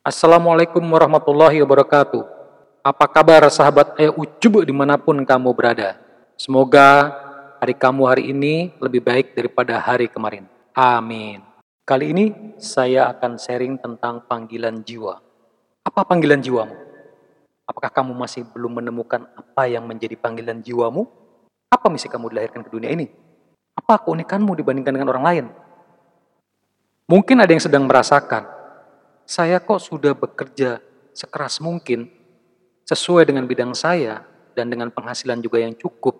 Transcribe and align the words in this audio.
Assalamualaikum 0.00 0.80
warahmatullahi 0.80 1.60
wabarakatuh. 1.60 2.24
Apa 2.80 3.04
kabar 3.04 3.44
sahabat 3.52 4.00
Ayo 4.00 4.16
Ujub 4.16 4.64
di 4.64 4.72
mana 4.72 4.96
pun 4.96 5.12
kamu 5.20 5.52
berada? 5.52 6.00
Semoga 6.40 7.12
hari 7.60 7.76
kamu 7.76 8.08
hari 8.08 8.32
ini 8.32 8.72
lebih 8.80 9.04
baik 9.04 9.36
daripada 9.36 9.76
hari 9.76 10.08
kemarin. 10.08 10.48
Amin. 10.72 11.44
Kali 11.84 12.16
ini 12.16 12.56
saya 12.56 13.12
akan 13.12 13.36
sharing 13.36 13.76
tentang 13.76 14.24
panggilan 14.24 14.80
jiwa. 14.80 15.20
Apa 15.84 16.08
panggilan 16.08 16.40
jiwamu? 16.40 16.72
Apakah 17.68 17.92
kamu 17.92 18.16
masih 18.16 18.48
belum 18.56 18.80
menemukan 18.80 19.28
apa 19.36 19.68
yang 19.68 19.84
menjadi 19.84 20.16
panggilan 20.16 20.64
jiwamu? 20.64 21.04
Apa 21.68 21.92
misi 21.92 22.08
kamu 22.08 22.32
dilahirkan 22.32 22.64
ke 22.64 22.72
dunia 22.72 22.88
ini? 22.88 23.04
Apa 23.76 24.00
keunikanmu 24.00 24.56
dibandingkan 24.64 24.96
dengan 24.96 25.12
orang 25.12 25.24
lain? 25.28 25.44
Mungkin 27.04 27.44
ada 27.44 27.52
yang 27.52 27.60
sedang 27.60 27.84
merasakan, 27.84 28.59
saya 29.30 29.62
kok 29.62 29.78
sudah 29.78 30.18
bekerja 30.18 30.82
sekeras 31.14 31.62
mungkin, 31.62 32.10
sesuai 32.82 33.30
dengan 33.30 33.46
bidang 33.46 33.78
saya, 33.78 34.26
dan 34.58 34.66
dengan 34.66 34.90
penghasilan 34.90 35.38
juga 35.38 35.62
yang 35.62 35.78
cukup, 35.78 36.18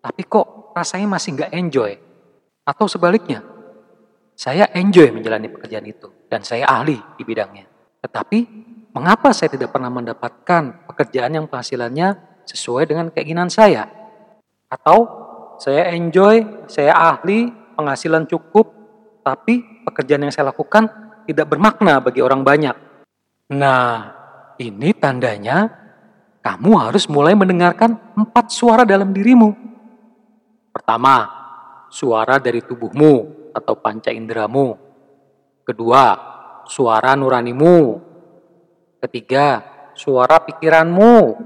tapi 0.00 0.24
kok 0.24 0.72
rasanya 0.72 1.12
masih 1.12 1.36
nggak 1.36 1.52
enjoy. 1.52 1.92
Atau 2.64 2.88
sebaliknya, 2.88 3.44
saya 4.32 4.64
enjoy 4.72 5.12
menjalani 5.12 5.52
pekerjaan 5.52 5.84
itu, 5.84 6.08
dan 6.32 6.40
saya 6.40 6.64
ahli 6.64 6.96
di 7.20 7.22
bidangnya. 7.28 7.68
Tetapi, 8.00 8.38
mengapa 8.96 9.36
saya 9.36 9.52
tidak 9.52 9.68
pernah 9.68 9.92
mendapatkan 9.92 10.88
pekerjaan 10.88 11.36
yang 11.36 11.44
penghasilannya 11.52 12.16
sesuai 12.48 12.88
dengan 12.88 13.12
keinginan 13.12 13.52
saya? 13.52 13.92
Atau 14.72 15.04
saya 15.60 15.92
enjoy, 15.92 16.64
saya 16.64 16.96
ahli, 16.96 17.52
penghasilan 17.76 18.24
cukup, 18.24 18.72
tapi 19.20 19.84
pekerjaan 19.84 20.24
yang 20.24 20.32
saya 20.32 20.48
lakukan 20.48 21.07
tidak 21.28 21.52
bermakna 21.52 22.00
bagi 22.00 22.24
orang 22.24 22.40
banyak. 22.40 22.76
Nah, 23.52 24.16
ini 24.56 24.96
tandanya 24.96 25.68
kamu 26.40 26.88
harus 26.88 27.04
mulai 27.12 27.36
mendengarkan 27.36 28.16
empat 28.16 28.48
suara 28.48 28.88
dalam 28.88 29.12
dirimu. 29.12 29.52
Pertama, 30.72 31.28
suara 31.92 32.40
dari 32.40 32.64
tubuhmu 32.64 33.52
atau 33.52 33.76
panca 33.76 34.08
inderamu. 34.08 34.72
Kedua, 35.68 36.16
suara 36.64 37.12
nuranimu. 37.12 38.00
Ketiga, 39.04 39.60
suara 39.92 40.40
pikiranmu. 40.40 41.36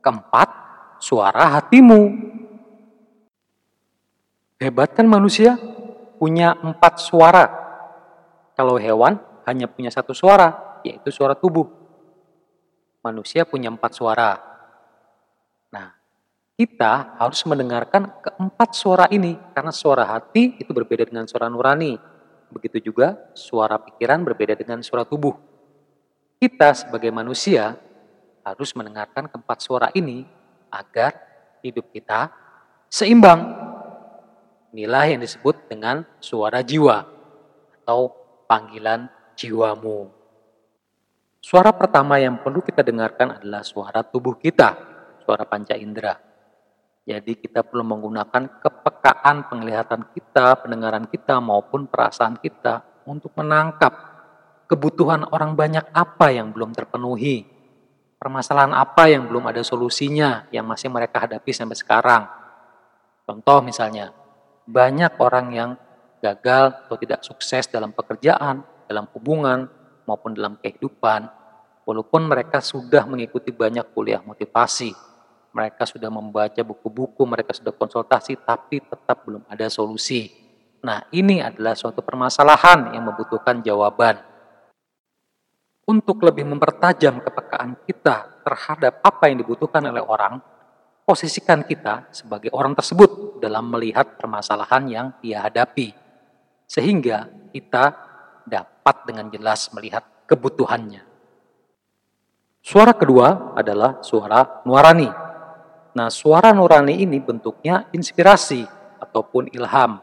Keempat, 0.00 0.48
suara 0.96 1.60
hatimu. 1.60 2.02
Hebat 4.56 4.96
kan 4.96 5.04
manusia? 5.04 5.60
punya 6.18 6.58
empat 6.58 6.98
suara. 6.98 7.46
Kalau 8.58 8.74
hewan 8.74 9.22
hanya 9.46 9.70
punya 9.70 9.86
satu 9.94 10.10
suara, 10.10 10.82
yaitu 10.82 11.14
suara 11.14 11.38
tubuh. 11.38 11.70
Manusia 13.06 13.46
punya 13.46 13.70
empat 13.70 13.94
suara. 13.94 14.34
Nah, 15.70 15.94
kita 16.58 17.14
harus 17.22 17.38
mendengarkan 17.46 18.10
keempat 18.18 18.74
suara 18.74 19.06
ini, 19.14 19.38
karena 19.54 19.70
suara 19.70 20.02
hati 20.02 20.58
itu 20.58 20.74
berbeda 20.74 21.06
dengan 21.06 21.30
suara 21.30 21.46
nurani. 21.46 21.94
Begitu 22.50 22.90
juga 22.90 23.30
suara 23.38 23.78
pikiran 23.78 24.26
berbeda 24.26 24.58
dengan 24.58 24.82
suara 24.82 25.06
tubuh. 25.06 25.38
Kita 26.42 26.74
sebagai 26.74 27.14
manusia 27.14 27.78
harus 28.42 28.74
mendengarkan 28.74 29.30
keempat 29.30 29.58
suara 29.62 29.88
ini 29.94 30.26
agar 30.74 31.14
hidup 31.62 31.94
kita 31.94 32.34
seimbang 32.90 33.68
Inilah 34.68 35.08
yang 35.08 35.24
disebut 35.24 35.64
dengan 35.64 36.04
suara 36.20 36.60
jiwa 36.60 37.08
atau 37.80 38.12
panggilan 38.48 39.12
jiwamu. 39.36 40.08
Suara 41.38 41.70
pertama 41.70 42.18
yang 42.18 42.42
perlu 42.42 42.64
kita 42.64 42.82
dengarkan 42.82 43.38
adalah 43.38 43.62
suara 43.62 44.02
tubuh 44.02 44.34
kita, 44.40 44.74
suara 45.22 45.46
panca 45.46 45.76
indera. 45.78 46.16
Jadi 47.08 47.40
kita 47.40 47.64
perlu 47.64 47.86
menggunakan 47.86 48.60
kepekaan 48.60 49.48
penglihatan 49.48 50.12
kita, 50.12 50.60
pendengaran 50.60 51.08
kita 51.08 51.40
maupun 51.40 51.88
perasaan 51.88 52.36
kita 52.36 52.84
untuk 53.08 53.32
menangkap 53.38 53.92
kebutuhan 54.68 55.24
orang 55.32 55.56
banyak 55.56 55.88
apa 55.96 56.28
yang 56.28 56.52
belum 56.52 56.76
terpenuhi, 56.76 57.48
permasalahan 58.20 58.76
apa 58.76 59.08
yang 59.08 59.24
belum 59.24 59.48
ada 59.48 59.64
solusinya 59.64 60.52
yang 60.52 60.68
masih 60.68 60.92
mereka 60.92 61.24
hadapi 61.24 61.48
sampai 61.48 61.78
sekarang. 61.80 62.28
Contoh 63.24 63.64
misalnya, 63.64 64.12
banyak 64.68 65.16
orang 65.16 65.46
yang 65.56 65.70
gagal 66.18 66.86
atau 66.86 66.96
tidak 66.98 67.22
sukses 67.24 67.66
dalam 67.70 67.94
pekerjaan, 67.94 68.62
dalam 68.86 69.06
hubungan, 69.14 69.70
maupun 70.08 70.32
dalam 70.32 70.56
kehidupan, 70.58 71.28
walaupun 71.84 72.24
mereka 72.24 72.64
sudah 72.64 73.04
mengikuti 73.04 73.52
banyak 73.52 73.92
kuliah 73.92 74.24
motivasi, 74.24 74.92
mereka 75.52 75.84
sudah 75.84 76.08
membaca 76.08 76.60
buku-buku, 76.64 77.24
mereka 77.28 77.52
sudah 77.52 77.72
konsultasi, 77.76 78.40
tapi 78.40 78.80
tetap 78.80 79.24
belum 79.24 79.44
ada 79.48 79.68
solusi. 79.68 80.32
Nah, 80.84 81.04
ini 81.10 81.42
adalah 81.42 81.74
suatu 81.74 82.00
permasalahan 82.00 82.94
yang 82.94 83.04
membutuhkan 83.08 83.60
jawaban. 83.60 84.22
Untuk 85.88 86.20
lebih 86.20 86.44
mempertajam 86.44 87.24
kepekaan 87.24 87.80
kita 87.88 88.44
terhadap 88.44 89.00
apa 89.00 89.32
yang 89.32 89.40
dibutuhkan 89.40 89.80
oleh 89.88 90.04
orang, 90.04 90.36
posisikan 91.08 91.64
kita 91.64 92.12
sebagai 92.12 92.52
orang 92.52 92.76
tersebut 92.76 93.40
dalam 93.40 93.72
melihat 93.72 94.20
permasalahan 94.20 94.84
yang 94.84 95.06
dia 95.24 95.40
hadapi. 95.40 96.07
Sehingga 96.68 97.32
kita 97.50 97.96
dapat 98.44 98.96
dengan 99.08 99.32
jelas 99.32 99.72
melihat 99.72 100.04
kebutuhannya. 100.28 101.02
Suara 102.60 102.92
kedua 102.92 103.56
adalah 103.56 104.04
suara 104.04 104.60
nurani. 104.68 105.08
Nah, 105.96 106.12
suara 106.12 106.52
nurani 106.52 107.00
ini 107.00 107.16
bentuknya 107.18 107.88
inspirasi 107.90 108.68
ataupun 109.00 109.48
ilham. 109.56 109.98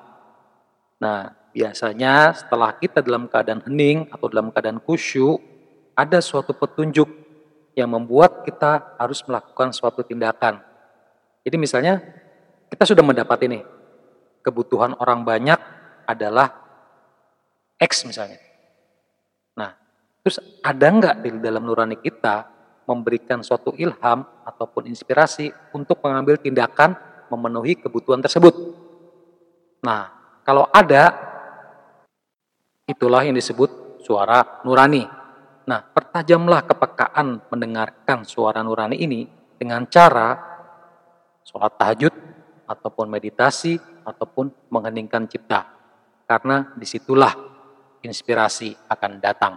Nah, 0.97 1.31
biasanya 1.53 2.33
setelah 2.33 2.73
kita 2.73 3.05
dalam 3.05 3.29
keadaan 3.29 3.61
hening 3.63 4.09
atau 4.09 4.25
dalam 4.25 4.49
keadaan 4.49 4.81
khusyuk, 4.81 5.37
ada 5.93 6.17
suatu 6.19 6.57
petunjuk 6.57 7.07
yang 7.77 7.93
membuat 7.93 8.41
kita 8.41 8.97
harus 8.97 9.21
melakukan 9.23 9.69
suatu 9.69 10.01
tindakan 10.01 10.75
jadi 11.45 11.61
misalnya 11.61 12.01
kita 12.73 12.89
sudah 12.89 13.05
mendapat 13.05 13.37
ini, 13.45 13.61
kebutuhan 14.41 14.97
orang 14.97 15.21
banyak 15.21 15.61
adalah 16.05 16.53
X 17.75 18.07
misalnya. 18.07 18.39
Nah, 19.57 19.75
terus 20.23 20.39
ada 20.63 20.87
nggak 20.87 21.15
di 21.21 21.29
dalam 21.43 21.65
nurani 21.67 21.99
kita 21.99 22.47
memberikan 22.85 23.41
suatu 23.41 23.73
ilham 23.75 24.23
ataupun 24.45 24.85
inspirasi 24.87 25.49
untuk 25.73 25.99
mengambil 26.05 26.37
tindakan 26.37 26.95
memenuhi 27.27 27.75
kebutuhan 27.81 28.21
tersebut? 28.21 28.53
Nah, 29.81 30.13
kalau 30.45 30.69
ada, 30.71 31.13
itulah 32.85 33.25
yang 33.25 33.35
disebut 33.35 34.01
suara 34.05 34.61
nurani. 34.63 35.03
Nah, 35.65 35.81
pertajamlah 35.81 36.69
kepekaan 36.69 37.49
mendengarkan 37.49 38.21
suara 38.21 38.61
nurani 38.61 39.01
ini 39.01 39.25
dengan 39.57 39.89
cara 39.89 40.37
sholat 41.41 41.73
tahajud, 41.77 42.13
ataupun 42.65 43.05
meditasi, 43.09 43.77
ataupun 44.01 44.49
mengheningkan 44.73 45.29
cipta. 45.29 45.74
Karena 46.25 46.73
di 46.73 46.85
situlah 46.89 47.33
inspirasi 48.01 48.73
akan 48.89 49.11
datang. 49.21 49.53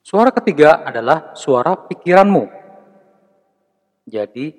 Suara 0.00 0.32
ketiga 0.32 0.80
adalah 0.84 1.36
suara 1.36 1.76
pikiranmu. 1.76 2.44
Jadi 4.08 4.52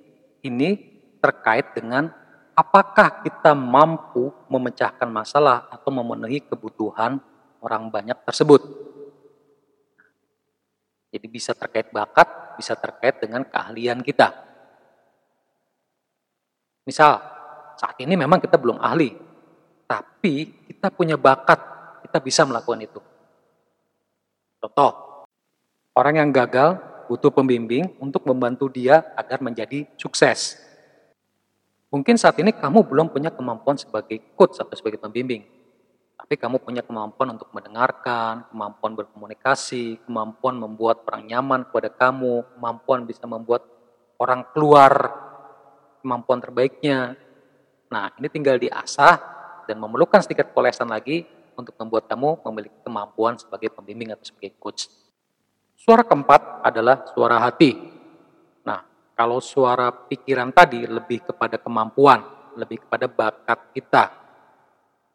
ini 0.46 0.70
terkait 1.18 1.74
dengan 1.74 2.10
apakah 2.54 3.26
kita 3.26 3.58
mampu 3.58 4.30
memecahkan 4.50 5.10
masalah 5.10 5.66
atau 5.70 5.90
memenuhi 5.90 6.46
kebutuhan 6.46 7.18
orang 7.62 7.90
banyak 7.90 8.18
tersebut. 8.26 8.62
Jadi 11.12 11.28
bisa 11.28 11.52
terkait 11.52 11.92
bakat, 11.92 12.56
bisa 12.56 12.78
terkait 12.78 13.20
dengan 13.20 13.44
keahlian 13.44 14.00
kita. 14.00 14.32
Misal, 16.88 17.20
saat 17.76 17.98
ini 18.00 18.16
memang 18.16 18.40
kita 18.40 18.56
belum 18.56 18.80
ahli, 18.80 19.12
tapi 19.92 20.48
kita 20.72 20.88
punya 20.88 21.20
bakat, 21.20 21.60
kita 22.08 22.24
bisa 22.24 22.48
melakukan 22.48 22.80
itu. 22.80 23.04
Contoh, 24.64 25.28
orang 25.92 26.24
yang 26.24 26.30
gagal 26.32 26.80
butuh 27.12 27.28
pembimbing 27.28 27.92
untuk 28.00 28.24
membantu 28.24 28.72
dia 28.72 29.04
agar 29.20 29.44
menjadi 29.44 29.84
sukses. 30.00 30.56
Mungkin 31.92 32.16
saat 32.16 32.40
ini 32.40 32.56
kamu 32.56 32.88
belum 32.88 33.12
punya 33.12 33.36
kemampuan 33.36 33.76
sebagai 33.76 34.16
coach 34.40 34.64
atau 34.64 34.72
sebagai 34.80 34.96
pembimbing, 34.96 35.44
tapi 36.16 36.40
kamu 36.40 36.64
punya 36.64 36.88
kemampuan 36.88 37.36
untuk 37.36 37.52
mendengarkan, 37.52 38.48
kemampuan 38.48 38.96
berkomunikasi, 38.96 40.00
kemampuan 40.08 40.56
membuat 40.56 41.04
orang 41.04 41.28
nyaman 41.28 41.68
kepada 41.68 41.92
kamu, 41.92 42.48
kemampuan 42.56 43.04
bisa 43.04 43.28
membuat 43.28 43.68
orang 44.16 44.48
keluar 44.56 45.12
kemampuan 46.00 46.40
terbaiknya. 46.40 47.20
Nah, 47.92 48.16
ini 48.16 48.32
tinggal 48.32 48.56
diasah 48.56 49.41
dan 49.72 49.80
memerlukan 49.80 50.20
sedikit 50.20 50.52
polesan 50.52 50.92
lagi 50.92 51.24
untuk 51.56 51.72
membuat 51.80 52.12
kamu 52.12 52.44
memiliki 52.52 52.76
kemampuan 52.84 53.40
sebagai 53.40 53.72
pembimbing 53.72 54.12
atau 54.12 54.28
sebagai 54.28 54.52
coach. 54.60 54.92
Suara 55.80 56.04
keempat 56.04 56.60
adalah 56.68 57.08
suara 57.16 57.40
hati. 57.40 57.72
Nah, 58.68 58.84
kalau 59.16 59.40
suara 59.40 59.88
pikiran 59.96 60.52
tadi 60.52 60.84
lebih 60.84 61.24
kepada 61.24 61.56
kemampuan, 61.56 62.20
lebih 62.60 62.84
kepada 62.84 63.08
bakat 63.08 63.72
kita. 63.72 64.04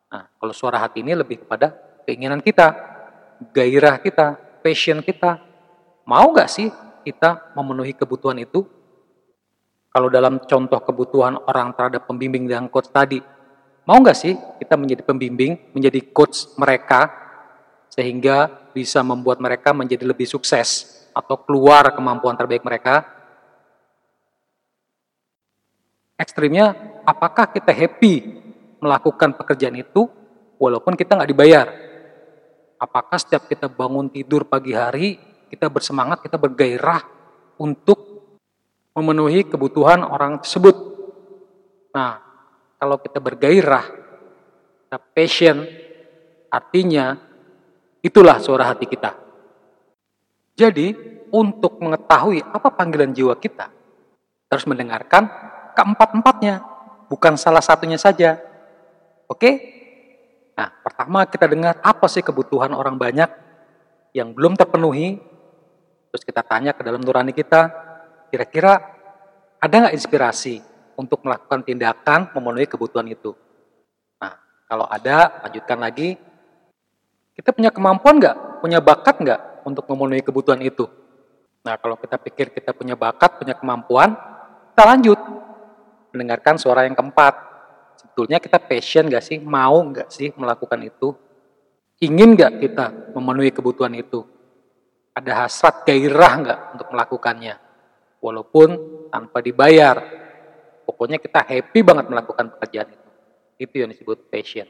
Nah, 0.08 0.24
kalau 0.40 0.56
suara 0.56 0.80
hati 0.80 1.04
ini 1.04 1.12
lebih 1.12 1.44
kepada 1.44 1.76
keinginan 2.08 2.40
kita, 2.40 2.72
gairah 3.52 4.00
kita, 4.00 4.40
passion 4.64 5.04
kita. 5.04 5.44
Mau 6.08 6.32
nggak 6.32 6.48
sih 6.48 6.72
kita 7.04 7.52
memenuhi 7.52 7.92
kebutuhan 7.92 8.40
itu? 8.40 8.64
Kalau 9.92 10.08
dalam 10.12 10.40
contoh 10.44 10.80
kebutuhan 10.80 11.40
orang 11.48 11.72
terhadap 11.72 12.04
pembimbing 12.04 12.44
dan 12.44 12.68
coach 12.68 12.92
tadi, 12.92 13.16
mau 13.86 14.02
nggak 14.02 14.18
sih 14.18 14.34
kita 14.58 14.74
menjadi 14.74 15.06
pembimbing, 15.06 15.70
menjadi 15.70 16.02
coach 16.10 16.58
mereka, 16.58 17.08
sehingga 17.88 18.50
bisa 18.74 19.00
membuat 19.00 19.40
mereka 19.40 19.72
menjadi 19.72 20.04
lebih 20.04 20.28
sukses 20.28 21.00
atau 21.16 21.40
keluar 21.40 21.94
kemampuan 21.96 22.36
terbaik 22.36 22.60
mereka. 22.66 23.08
Ekstrimnya, 26.20 27.00
apakah 27.06 27.48
kita 27.48 27.72
happy 27.72 28.44
melakukan 28.82 29.32
pekerjaan 29.38 29.80
itu 29.80 30.04
walaupun 30.60 30.92
kita 30.92 31.16
nggak 31.16 31.30
dibayar? 31.32 31.66
Apakah 32.76 33.16
setiap 33.16 33.48
kita 33.48 33.72
bangun 33.72 34.12
tidur 34.12 34.44
pagi 34.44 34.76
hari, 34.76 35.16
kita 35.48 35.72
bersemangat, 35.72 36.20
kita 36.20 36.36
bergairah 36.36 37.00
untuk 37.56 37.96
memenuhi 38.92 39.48
kebutuhan 39.48 40.04
orang 40.04 40.40
tersebut? 40.44 40.76
Nah, 41.96 42.20
kalau 42.76 43.00
kita 43.00 43.18
bergairah, 43.18 43.84
kita 44.86 44.98
passion, 45.12 45.64
artinya 46.52 47.26
Itulah 48.06 48.38
suara 48.38 48.70
hati 48.70 48.86
kita. 48.86 49.18
Jadi, 50.54 50.94
untuk 51.34 51.82
mengetahui 51.82 52.38
apa 52.38 52.70
panggilan 52.70 53.10
jiwa 53.10 53.34
kita, 53.34 53.66
terus 54.46 54.62
mendengarkan 54.70 55.26
keempat-empatnya, 55.74 56.62
bukan 57.10 57.34
salah 57.34 57.58
satunya 57.58 57.98
saja. 57.98 58.38
Oke? 59.26 59.58
Nah, 60.54 60.70
pertama 60.86 61.26
kita 61.26 61.50
dengar 61.50 61.82
apa 61.82 62.06
sih 62.06 62.22
kebutuhan 62.22 62.70
orang 62.78 62.94
banyak 62.94 63.26
yang 64.14 64.30
belum 64.30 64.54
terpenuhi, 64.54 65.18
terus 66.14 66.22
kita 66.22 66.46
tanya 66.46 66.78
ke 66.78 66.86
dalam 66.86 67.02
nurani 67.02 67.34
kita, 67.34 67.74
kira-kira 68.30 68.80
ada 69.58 69.74
nggak 69.82 69.96
inspirasi 69.98 70.62
untuk 70.96 71.22
melakukan 71.22 71.62
tindakan 71.62 72.32
memenuhi 72.32 72.66
kebutuhan 72.66 73.06
itu? 73.06 73.36
Nah, 74.18 74.32
kalau 74.66 74.88
ada, 74.88 75.44
lanjutkan 75.44 75.78
lagi, 75.78 76.16
kita 77.36 77.52
punya 77.52 77.68
kemampuan 77.68 78.16
nggak? 78.16 78.64
Punya 78.64 78.80
bakat 78.80 79.20
nggak 79.20 79.40
untuk 79.68 79.84
memenuhi 79.92 80.24
kebutuhan 80.24 80.58
itu? 80.64 80.88
Nah, 81.62 81.76
kalau 81.76 82.00
kita 82.00 82.16
pikir 82.16 82.50
kita 82.50 82.72
punya 82.72 82.96
bakat, 82.96 83.36
punya 83.36 83.52
kemampuan, 83.52 84.16
kita 84.72 84.82
lanjut. 84.88 85.20
Mendengarkan 86.16 86.56
suara 86.56 86.88
yang 86.88 86.96
keempat. 86.96 87.34
Sebetulnya 88.00 88.40
kita 88.40 88.56
passion 88.56 89.04
nggak 89.12 89.24
sih? 89.24 89.36
Mau 89.36 89.84
nggak 89.92 90.08
sih 90.08 90.32
melakukan 90.32 90.80
itu? 90.80 91.12
Ingin 92.00 92.36
nggak 92.36 92.52
kita 92.60 93.12
memenuhi 93.12 93.52
kebutuhan 93.52 93.92
itu? 93.96 94.24
Ada 95.12 95.44
hasrat 95.44 95.84
gairah 95.84 96.32
nggak 96.40 96.60
untuk 96.76 96.88
melakukannya? 96.92 97.54
Walaupun 98.20 98.68
tanpa 99.08 99.40
dibayar. 99.44 99.96
Pokoknya 100.96 101.20
kita 101.20 101.44
happy 101.44 101.84
banget 101.84 102.08
melakukan 102.08 102.56
pekerjaan 102.56 102.88
itu. 102.88 103.08
Itu 103.60 103.74
yang 103.84 103.92
disebut 103.92 104.32
passion. 104.32 104.64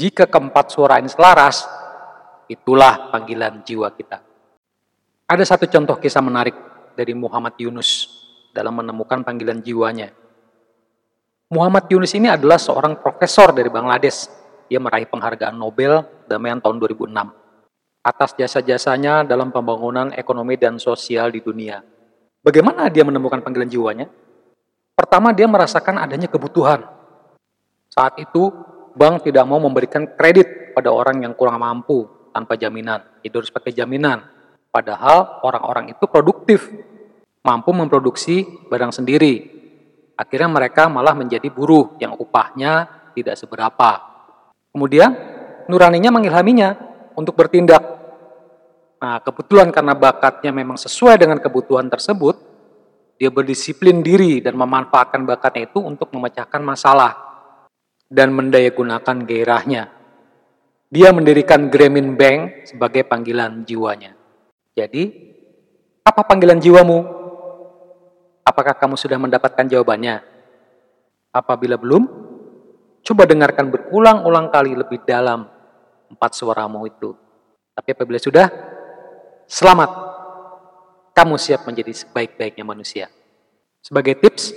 Jika 0.00 0.24
keempat 0.24 0.72
suara 0.72 0.96
ini 0.96 1.12
selaras, 1.12 1.68
Itulah 2.50 3.14
panggilan 3.14 3.62
jiwa 3.62 3.94
kita. 3.94 4.18
Ada 5.30 5.54
satu 5.54 5.70
contoh 5.70 5.94
kisah 6.02 6.18
menarik 6.18 6.58
dari 6.98 7.14
Muhammad 7.14 7.54
Yunus 7.62 8.10
dalam 8.50 8.74
menemukan 8.74 9.22
panggilan 9.22 9.62
jiwanya. 9.62 10.10
Muhammad 11.54 11.86
Yunus 11.86 12.10
ini 12.18 12.26
adalah 12.26 12.58
seorang 12.58 12.98
profesor 12.98 13.54
dari 13.54 13.70
Bangladesh. 13.70 14.26
Dia 14.66 14.82
meraih 14.82 15.06
penghargaan 15.06 15.54
Nobel 15.54 16.02
Damaian 16.26 16.58
tahun 16.58 16.82
2006 16.82 17.14
atas 18.02 18.30
jasa-jasanya 18.34 19.22
dalam 19.22 19.54
pembangunan 19.54 20.10
ekonomi 20.18 20.58
dan 20.58 20.82
sosial 20.82 21.30
di 21.30 21.38
dunia. 21.38 21.86
Bagaimana 22.42 22.90
dia 22.90 23.06
menemukan 23.06 23.46
panggilan 23.46 23.70
jiwanya? 23.70 24.10
Pertama, 25.00 25.32
dia 25.32 25.48
merasakan 25.48 25.96
adanya 25.96 26.28
kebutuhan. 26.28 26.84
Saat 27.88 28.20
itu, 28.20 28.52
bank 28.92 29.24
tidak 29.24 29.48
mau 29.48 29.56
memberikan 29.56 30.04
kredit 30.04 30.76
pada 30.76 30.92
orang 30.92 31.24
yang 31.24 31.32
kurang 31.32 31.56
mampu 31.56 32.04
tanpa 32.36 32.60
jaminan. 32.60 33.00
Jadi 33.24 33.32
harus 33.32 33.48
pakai 33.48 33.72
jaminan. 33.72 34.20
Padahal 34.68 35.40
orang-orang 35.40 35.96
itu 35.96 36.04
produktif, 36.04 36.68
mampu 37.40 37.72
memproduksi 37.72 38.44
barang 38.68 38.92
sendiri. 38.92 39.48
Akhirnya 40.20 40.52
mereka 40.52 40.92
malah 40.92 41.16
menjadi 41.16 41.48
buruh 41.48 41.96
yang 41.96 42.20
upahnya 42.20 42.84
tidak 43.16 43.40
seberapa. 43.40 44.04
Kemudian 44.68 45.16
nuraninya 45.64 46.12
mengilhaminya 46.12 46.76
untuk 47.16 47.40
bertindak. 47.40 47.80
Nah, 49.00 49.16
kebetulan 49.24 49.72
karena 49.72 49.96
bakatnya 49.96 50.52
memang 50.52 50.76
sesuai 50.76 51.16
dengan 51.16 51.40
kebutuhan 51.40 51.88
tersebut, 51.88 52.49
dia 53.20 53.28
berdisiplin 53.28 54.00
diri 54.00 54.40
dan 54.40 54.56
memanfaatkan 54.56 55.28
bakatnya 55.28 55.68
itu 55.68 55.84
untuk 55.84 56.08
memecahkan 56.16 56.64
masalah 56.64 57.12
dan 58.08 58.32
mendayagunakan 58.32 59.28
gairahnya 59.28 60.00
dia 60.90 61.14
mendirikan 61.14 61.70
Grameen 61.70 62.18
Bank 62.18 62.66
sebagai 62.66 63.06
panggilan 63.06 63.62
jiwanya. 63.62 64.18
Jadi, 64.74 65.06
apa 66.02 66.26
panggilan 66.26 66.58
jiwamu? 66.58 66.98
Apakah 68.42 68.74
kamu 68.74 68.98
sudah 68.98 69.14
mendapatkan 69.14 69.70
jawabannya? 69.70 70.18
Apabila 71.30 71.78
belum, 71.78 72.10
coba 73.06 73.22
dengarkan 73.22 73.70
berulang-ulang 73.70 74.50
kali 74.50 74.74
lebih 74.74 75.06
dalam 75.06 75.46
empat 76.10 76.34
suaramu 76.34 76.82
itu. 76.90 77.14
Tapi 77.70 77.94
apabila 77.94 78.18
sudah, 78.18 78.50
selamat. 79.46 80.09
Kamu 81.12 81.36
siap 81.36 81.66
menjadi 81.66 81.92
sebaik-baiknya 81.92 82.64
manusia. 82.64 83.06
Sebagai 83.82 84.16
tips, 84.18 84.54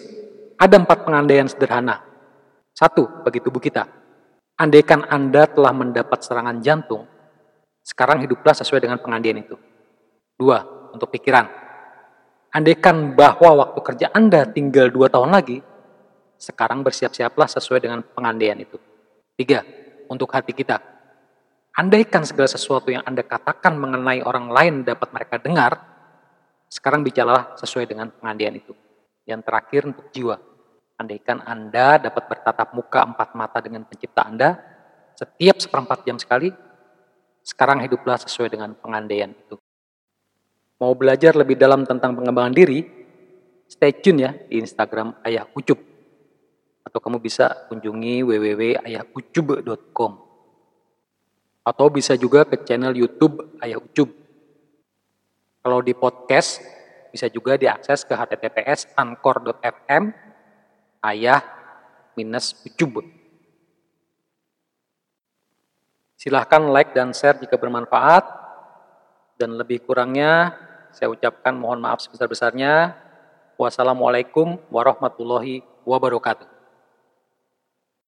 ada 0.60 0.80
empat 0.80 1.04
pengandaian 1.04 1.50
sederhana. 1.50 2.04
Satu, 2.74 3.06
bagi 3.26 3.44
tubuh 3.44 3.60
kita 3.60 4.04
Andaikan 4.54 5.02
Anda 5.10 5.50
telah 5.50 5.74
mendapat 5.74 6.22
serangan 6.22 6.62
jantung, 6.62 7.10
sekarang 7.82 8.22
hiduplah 8.22 8.54
sesuai 8.54 8.86
dengan 8.86 9.02
pengandian 9.02 9.42
itu. 9.42 9.58
Dua, 10.38 10.62
untuk 10.94 11.10
pikiran. 11.10 11.50
Andaikan 12.54 13.18
bahwa 13.18 13.66
waktu 13.66 13.80
kerja 13.82 14.08
Anda 14.14 14.46
tinggal 14.46 14.94
dua 14.94 15.10
tahun 15.10 15.34
lagi, 15.34 15.58
sekarang 16.38 16.86
bersiap-siaplah 16.86 17.50
sesuai 17.50 17.82
dengan 17.82 18.06
pengandian 18.06 18.62
itu. 18.62 18.78
Tiga, 19.34 19.66
untuk 20.06 20.30
hati 20.30 20.54
kita. 20.54 20.78
Andaikan 21.74 22.22
segala 22.22 22.46
sesuatu 22.46 22.94
yang 22.94 23.02
Anda 23.10 23.26
katakan 23.26 23.74
mengenai 23.74 24.22
orang 24.22 24.54
lain 24.54 24.86
dapat 24.86 25.10
mereka 25.18 25.42
dengar, 25.42 25.93
sekarang 26.74 27.06
bicaralah 27.06 27.54
sesuai 27.54 27.86
dengan 27.86 28.10
pengandian 28.10 28.58
itu. 28.58 28.74
Yang 29.30 29.46
terakhir 29.46 29.82
untuk 29.86 30.10
jiwa 30.10 30.36
Andaikan 31.04 31.44
Anda 31.44 32.00
dapat 32.00 32.32
bertatap 32.32 32.72
muka 32.78 33.04
empat 33.04 33.36
mata 33.36 33.60
dengan 33.60 33.84
pencipta 33.84 34.24
Anda, 34.24 34.56
setiap 35.18 35.60
seperempat 35.60 36.06
jam 36.08 36.16
sekali, 36.16 36.54
sekarang 37.44 37.84
hiduplah 37.84 38.16
sesuai 38.22 38.54
dengan 38.54 38.72
pengandaian 38.78 39.36
itu. 39.36 39.60
Mau 40.80 40.96
belajar 40.96 41.36
lebih 41.36 41.60
dalam 41.60 41.84
tentang 41.84 42.16
pengembangan 42.16 42.56
diri, 42.56 42.88
stay 43.68 43.92
tune 44.00 44.20
ya 44.24 44.32
di 44.48 44.64
Instagram 44.64 45.20
Ayah 45.28 45.44
Ucup. 45.52 45.82
Atau 46.88 47.00
kamu 47.04 47.20
bisa 47.20 47.52
kunjungi 47.68 48.24
www.ayahucup.com. 48.24 50.12
Atau 51.68 51.88
bisa 51.92 52.16
juga 52.16 52.48
ke 52.48 52.64
channel 52.64 52.96
YouTube 52.96 53.60
Ayah 53.60 53.82
Ucup. 53.82 54.23
Kalau 55.64 55.80
di 55.80 55.96
podcast, 55.96 56.60
bisa 57.08 57.32
juga 57.32 57.56
diakses 57.56 58.04
ke 58.04 58.12
https 58.12 58.92
anchor.fm 59.00 60.12
ayah 61.08 61.40
minus 62.20 62.52
ujub. 62.68 63.00
Silahkan 66.20 66.68
like 66.68 66.92
dan 66.92 67.16
share 67.16 67.40
jika 67.40 67.56
bermanfaat. 67.56 68.44
Dan 69.40 69.58
lebih 69.58 69.84
kurangnya 69.88 70.56
saya 70.92 71.10
ucapkan 71.10 71.58
mohon 71.58 71.80
maaf 71.80 72.04
sebesar-besarnya. 72.04 72.96
Wassalamualaikum 73.56 74.60
warahmatullahi 74.68 75.64
wabarakatuh. 75.88 76.53